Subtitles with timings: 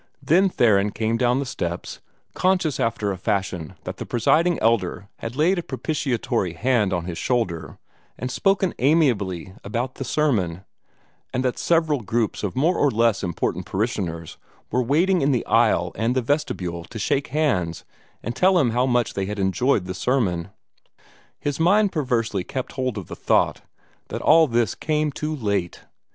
[0.19, 1.99] Then Theron came down the steps,
[2.33, 7.19] conscious after a fashion that the Presiding Elder had laid a propitiatory hand on his
[7.19, 7.77] shoulder
[8.17, 10.65] and spoken amiably about the sermon,
[11.31, 14.39] and that several groups of more or less important parishioners
[14.71, 17.85] were waiting in the aisle and the vestibule to shake hands
[18.23, 20.49] and tell him how much they had enjoyed the sermon.
[21.39, 23.61] His mind perversely kept hold of the thought
[24.07, 25.81] that all this came too late.